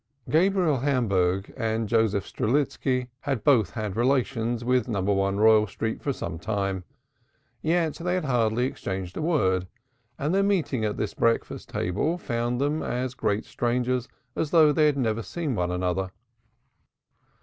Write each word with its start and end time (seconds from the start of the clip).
Gabriel 0.31 0.77
Hamburg 0.79 1.53
and 1.55 1.87
Joseph 1.87 2.25
Strelitski 2.25 3.09
had 3.19 3.43
both 3.43 3.69
had 3.69 3.95
relations 3.95 4.65
with 4.65 4.87
No. 4.87 4.99
1 4.99 5.37
Royal 5.37 5.67
Street 5.67 6.01
for 6.01 6.11
some 6.11 6.39
time, 6.39 6.83
yet 7.61 7.93
they 7.97 8.15
had 8.15 8.25
hardly 8.25 8.65
exchanged 8.65 9.15
a 9.15 9.21
word 9.21 9.67
and 10.17 10.33
their 10.33 10.41
meeting 10.41 10.83
at 10.83 10.97
this 10.97 11.13
breakfast 11.13 11.69
table 11.69 12.17
found 12.17 12.59
them 12.59 12.81
as 12.81 13.13
great 13.13 13.45
strangers 13.45 14.07
as 14.35 14.49
though 14.49 14.71
they 14.71 14.87
had 14.87 14.97
never 14.97 15.21
seen 15.21 15.51
each 15.53 15.59
other. 15.59 16.09